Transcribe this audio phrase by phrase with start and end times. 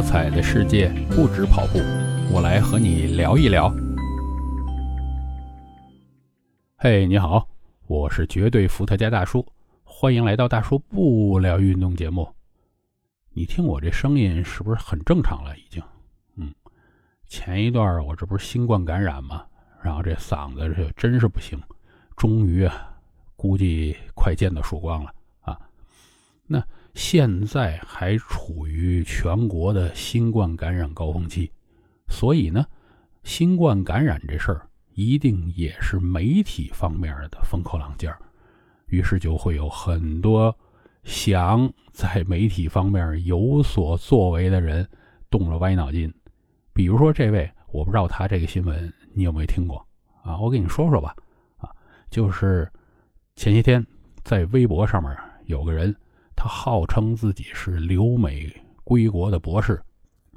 [0.00, 1.78] 多彩的世界不止跑步，
[2.32, 3.70] 我来和你聊一聊。
[6.74, 7.46] 嘿，你好，
[7.86, 9.46] 我是绝对伏特加大叔，
[9.84, 12.26] 欢迎来到大叔不聊运动节目。
[13.34, 15.54] 你听我这声音是不是很正常了？
[15.58, 15.82] 已经，
[16.36, 16.50] 嗯，
[17.26, 19.44] 前一段我这不是新冠感染吗？
[19.82, 21.60] 然后这嗓子这真是不行，
[22.16, 22.90] 终于啊，
[23.36, 25.12] 估计快见到曙光了
[25.42, 25.60] 啊。
[26.46, 26.58] 那。
[26.94, 31.50] 现在还处于全国的新冠感染高峰期，
[32.08, 32.66] 所以呢，
[33.22, 38.18] 新冠感染这事儿一定也是媒体方面的风口浪尖儿，
[38.86, 40.54] 于是就会有很多
[41.04, 44.86] 想在媒体方面有所作为的人
[45.30, 46.12] 动了歪脑筋。
[46.72, 49.86] 比如说这位，我不知道他这个新闻你有没有听过
[50.22, 50.38] 啊？
[50.38, 51.14] 我给你说说吧，
[51.58, 51.70] 啊，
[52.10, 52.70] 就是
[53.36, 53.86] 前些天
[54.24, 55.16] 在微博上面
[55.46, 55.94] 有个人。
[56.42, 58.50] 他号称自己是留美
[58.82, 59.78] 归国的博士，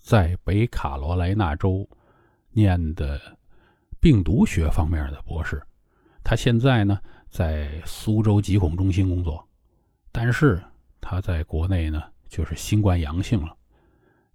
[0.00, 1.88] 在北卡罗来纳州
[2.50, 3.20] 念的
[4.00, 5.62] 病毒学方面的博士。
[6.24, 6.98] 他现在呢
[7.30, 9.46] 在苏州疾控中心工作，
[10.10, 10.60] 但是
[11.00, 13.56] 他在国内呢就是新冠阳性了。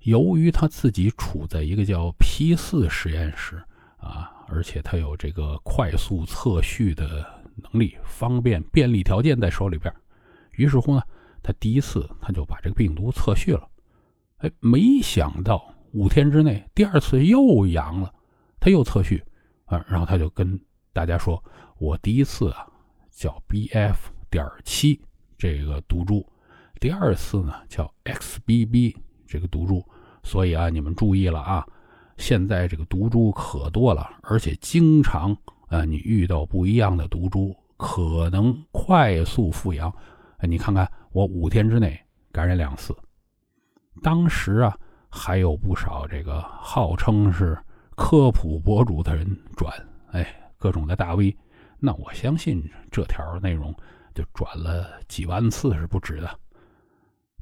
[0.03, 3.61] 由于他自己处在一个叫 P 四实验室
[3.97, 7.05] 啊，而且他有这个快速测序的
[7.57, 9.94] 能力，方便便利条件在手里边，
[10.51, 11.03] 于是乎呢。
[11.41, 13.67] 他第一次他就把这个病毒测序了，
[14.37, 18.13] 哎，没想到五天之内第二次又阳了，
[18.59, 19.23] 他又测序
[19.65, 20.59] 啊，然后他就跟
[20.93, 21.43] 大家说
[21.79, 22.67] ：“我第一次啊
[23.09, 23.95] 叫 BF.
[24.29, 25.01] 点七
[25.37, 26.23] 这个毒株，
[26.79, 28.95] 第二次呢叫 XBB
[29.25, 29.83] 这个毒株，
[30.23, 31.65] 所以啊你们注意了啊，
[32.17, 35.35] 现在这个毒株可多了，而且经常
[35.69, 39.91] 啊你遇到不一样的毒株，可能快速复阳。
[40.41, 41.99] 你看看。”我五天之内
[42.31, 42.95] 感染两次，
[44.02, 44.77] 当时啊
[45.09, 47.57] 还有不少这个号称是
[47.95, 49.25] 科普博主的人
[49.57, 49.73] 转，
[50.11, 51.35] 哎，各种的大 V，
[51.79, 53.75] 那我相信这条内容
[54.13, 56.39] 就转了几万次是不止的。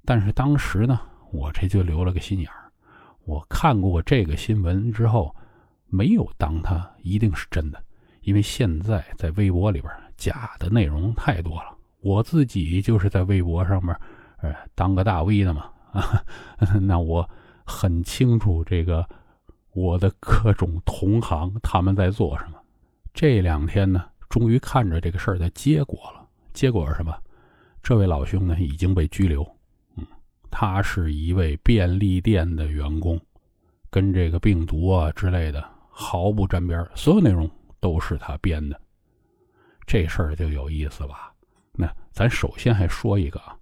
[0.06, 2.72] 但是当时呢，我这就留了个心眼儿，
[3.26, 5.36] 我看过这个新闻之后，
[5.88, 7.84] 没有当它一定是真的，
[8.22, 11.77] 因为现在在微博里边假的内容太多了。
[12.02, 13.96] 我自己就是在微博上面，
[14.42, 16.24] 呃，当个大 V 的嘛，啊，
[16.82, 17.28] 那我
[17.66, 19.08] 很清楚这个
[19.74, 22.60] 我的各种同行他们在做什么。
[23.14, 26.28] 这两天呢，终于看着这个事儿的结果了。
[26.54, 27.16] 结果是什么？
[27.82, 29.44] 这位老兄呢已经被拘留。
[29.96, 30.06] 嗯，
[30.52, 33.20] 他是一位便利店的员工，
[33.90, 37.50] 跟这个病毒啊之类的毫不沾边，所有内容
[37.80, 38.80] 都是他编的。
[39.86, 41.34] 这事儿就有意思吧？
[42.18, 43.56] 咱首先还说一个啊，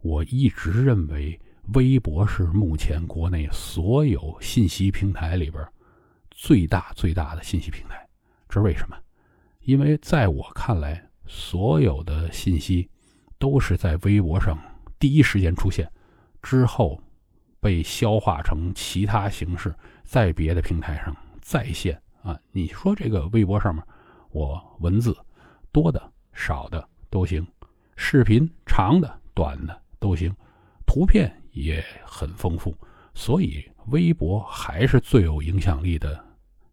[0.00, 1.38] 我一直认为
[1.74, 5.62] 微博是目前国内所有信息平台里边
[6.30, 8.08] 最大最大的信息平台。
[8.48, 8.96] 这是为什么？
[9.60, 12.88] 因为在我看来，所有的信息
[13.38, 14.58] 都是在微博上
[14.98, 15.86] 第一时间出现，
[16.40, 16.98] 之后
[17.60, 19.70] 被消化成其他形式，
[20.02, 22.40] 在别的平台上再现啊。
[22.52, 23.84] 你说这个微博上面，
[24.30, 25.14] 我文字
[25.70, 26.88] 多的少的。
[27.10, 27.46] 都行，
[28.04, 30.34] 视频长的、短的都行，
[30.84, 32.76] 图片也很丰富，
[33.14, 36.22] 所以微博还是最有影响力的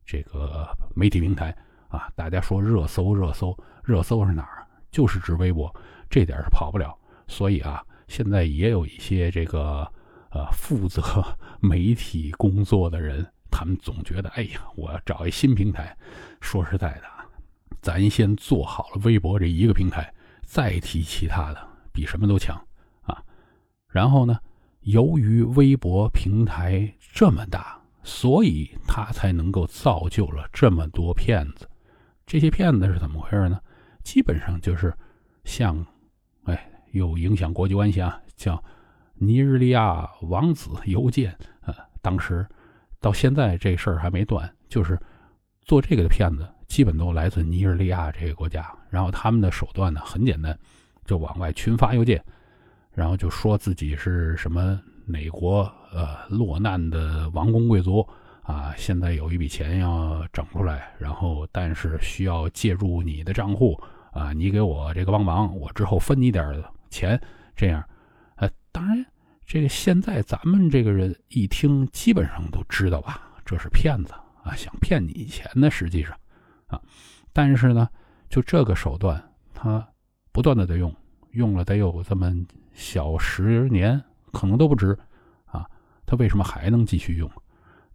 [0.03, 1.55] 这个媒体平台
[1.87, 2.11] 啊！
[2.15, 4.65] 大家说热搜，热搜，热搜是哪儿？
[4.89, 5.73] 就是指微博，
[6.09, 6.97] 这点是跑不了。
[7.27, 9.87] 所以啊，现在也有一些这个
[10.31, 11.23] 呃负责
[11.61, 15.95] 媒体工作的人，他们总觉得，哎呀，我要找一新平台。
[16.41, 17.23] 说实在的啊，
[17.81, 20.11] 咱先做好了微博这一个平台。
[20.49, 22.59] 再提其他的，比什么都强
[23.01, 23.21] 啊！
[23.87, 24.35] 然后呢，
[24.79, 31.69] 由于微博平台这么大，所以他才能够造就了这么多骗子。
[32.25, 33.61] 这些骗子是怎么回事呢？
[34.03, 34.91] 基本上就是
[35.43, 35.85] 像，
[36.45, 38.61] 哎，有影响国际关系啊，叫
[39.13, 41.31] 尼日利亚王子邮件
[41.61, 41.75] 啊。
[42.01, 42.43] 当时
[42.99, 44.99] 到现在这事儿还没断，就是
[45.61, 46.49] 做这个的骗子。
[46.69, 50.57] 基本都来自尼日利亚这个国家，然后他们的手段呢很简单，
[51.03, 52.23] 就往外群发邮件，
[52.93, 55.61] 然后就说自己是什么哪国
[55.91, 58.07] 呃落难的王公贵族
[58.43, 63.75] 啊，现在有一笔钱要整出来，然后但是需要借助你的账户
[64.11, 67.19] 啊，你给我这个帮忙，我之后分你点钱，
[67.55, 67.83] 这样，
[68.35, 69.03] 呃，当然
[69.43, 74.13] 这个现在咱们这个人一听基本上都知道吧，这是骗子
[74.43, 76.15] 啊，想骗你钱呢，实际上。
[76.69, 76.81] 啊，
[77.33, 77.87] 但是呢，
[78.29, 79.21] 就这个手段，
[79.53, 79.87] 他
[80.31, 80.91] 不断的在用，
[81.31, 82.33] 用了得有这么
[82.73, 84.01] 小十年，
[84.31, 84.97] 可能都不止，
[85.45, 85.69] 啊，
[86.05, 87.29] 他为什么还能继续用？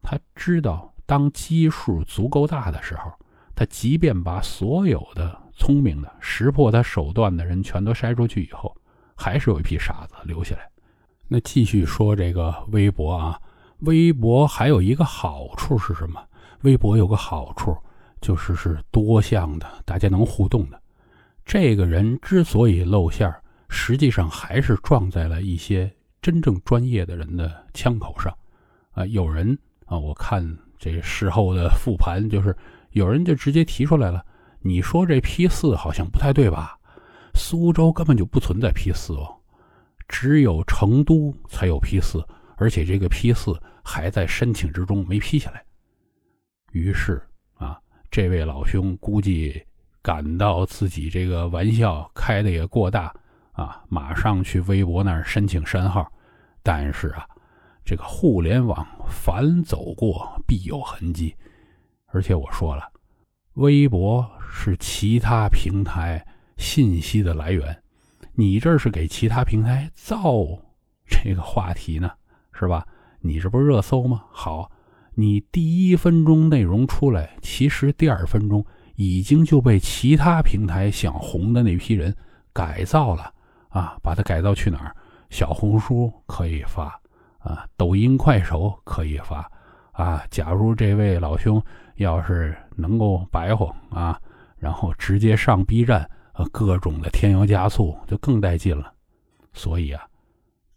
[0.03, 3.11] 他知道，当基数足够大的时候，
[3.55, 8.77] 他即便把所有的聪明的、识破他手段的人全都筛出去以后，
[9.15, 10.69] 还是有一批傻子留下来。
[11.29, 13.41] 那继续说这个微博啊，
[13.79, 16.23] 微博还有一个好处是什么？
[16.63, 17.77] 微博有个好处
[18.25, 20.81] 就是是多项的，大家能互动的。
[21.45, 28.35] 这个人之所以露馅儿，实际上还是撞在了一些真正专业的人的枪口上。
[28.93, 30.43] 啊，有人啊，我看
[30.79, 32.57] 这事后的复盘，就是
[32.93, 34.25] 有人就直接提出来了
[34.65, 36.79] ：“你说这 P 四好像不太对吧？
[37.35, 39.37] 苏州根本就不存在 P 四哦。”
[40.09, 45.63] 只有成都才有 P 四，而且这个 P 四还在申请之中，没批下来。
[46.73, 47.23] 于是，
[48.15, 49.61] 这位老兄估计
[50.01, 53.13] 感到自己这个玩笑开的也过大
[53.51, 56.09] 啊，马上去微博那儿申请删号。
[56.63, 57.27] 但是啊，
[57.85, 61.35] 这个互联网凡走过必有痕迹，
[62.07, 62.89] 而且我说了，
[63.55, 66.25] 微博是其他平台
[66.57, 67.83] 信息的来源。
[68.35, 70.47] 你这是给其他平台造
[71.05, 72.13] 这个话题呢，
[72.53, 72.87] 是吧？
[73.19, 74.23] 你这不是热搜吗？
[74.31, 74.71] 好，
[75.15, 78.65] 你第一分钟内容出来，其实第二分钟
[78.97, 82.15] 已经就被其他平台想红的那批人
[82.53, 83.33] 改造了
[83.69, 83.97] 啊！
[84.03, 84.95] 把它改造去哪儿？
[85.31, 87.01] 小红书可以发
[87.39, 89.51] 啊，抖音、快手可以发
[89.93, 90.25] 啊。
[90.31, 91.63] 假如这位老兄
[91.97, 94.21] 要是能够白活啊，
[94.57, 96.09] 然后直接上 B 站。
[96.37, 98.93] 呃，各种的添油加醋就更带劲了，
[99.53, 100.03] 所以啊，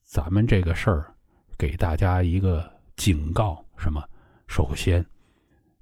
[0.03, 1.11] 咱们这个事儿
[1.57, 2.63] 给大家一个
[2.95, 3.99] 警告：什么？
[4.47, 5.05] 首先，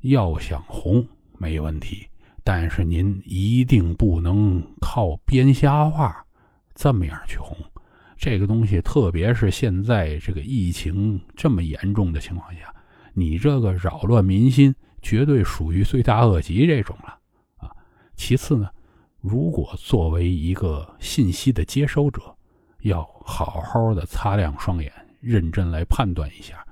[0.01, 1.07] 要想红
[1.37, 2.07] 没问题，
[2.43, 6.25] 但是您一定不能靠编瞎话
[6.73, 7.55] 这么样去红。
[8.17, 12.73] 这个东西，特别是现在这个疫情这么严重的情况下，
[13.13, 17.17] 你这个扰乱民心，绝对属于罪大恶极这种了
[17.57, 17.71] 啊。
[18.15, 18.69] 其次呢。
[19.27, 22.21] 如果作为一个信息的接收者，
[22.81, 26.64] 要好好的擦亮双眼，认真来判断一下。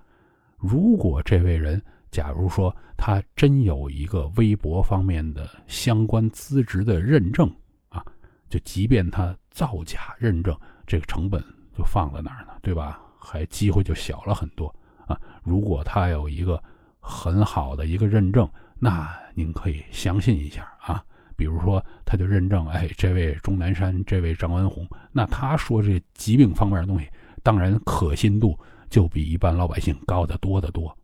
[0.63, 7.53] 如果这位人，假如说他真有一个微博方面的相关资质的认证
[7.89, 8.01] 啊，
[8.49, 10.57] 就即便他造假认证，
[10.87, 11.43] 这个成本
[11.77, 13.01] 就放在那儿呢，对吧？
[13.19, 14.73] 还机会就小了很多
[15.05, 15.19] 啊。
[15.43, 16.61] 如果他有一个
[17.01, 18.49] 很好的一个认证，
[18.79, 21.03] 那您可以相信一下啊。
[21.35, 27.09] 比如说，他就认证，哎，这位钟南山，这位张文宏，那他说这疾病方面的东西，
[27.41, 28.57] 当然可信度
[28.93, 30.95] 就比一般老百姓高得多得多。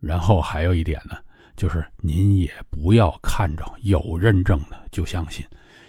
[0.00, 1.16] 然后还有一点呢，
[1.54, 5.46] 就是您也不要看着有认证的就相信，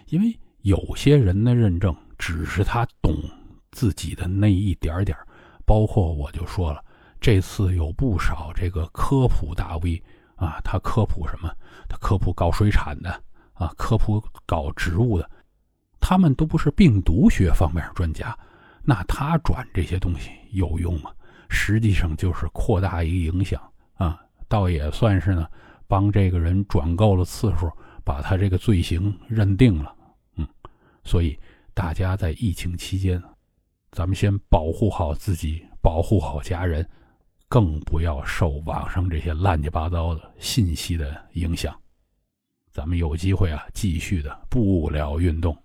[0.10, 3.16] 因为有些人的认证只是他懂
[3.72, 5.18] 自己的那一点点
[5.66, 6.86] 包括我就说了，
[7.20, 10.00] 这次有不少这个科普大 V
[10.36, 11.52] 啊，他科普什么？
[11.88, 13.10] 他科普搞水产的。
[13.54, 15.28] 啊，科普搞植物的，
[16.00, 18.38] 他们都不是病毒学方面专家，
[18.84, 21.12] 那他转这些东西有用吗？
[21.50, 23.62] 实际上就是扩大一个影响
[23.96, 25.48] 啊，倒也算是呢，
[25.88, 27.70] 帮这个人转够了次数，
[28.04, 29.94] 把他这个罪行认定了。
[30.36, 30.48] 嗯，
[31.04, 31.38] 所以
[31.74, 33.22] 大家在疫情期间，
[33.92, 36.88] 咱们先保护好自己，保护好家人，
[37.48, 41.76] 更不要受网上这些乱七八糟的信息的影响。
[42.72, 45.58] 咱们有机会啊，继续的不聊运动。